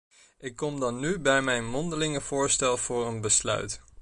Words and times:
Ik 0.39 0.55
kom 0.55 0.79
dan 0.79 0.99
nu 0.99 1.19
bij 1.19 1.41
mijn 1.41 1.65
mondelinge 1.65 2.21
voorstel 2.21 2.77
voor 2.77 3.07
een 3.07 3.21
besluit. 3.21 3.83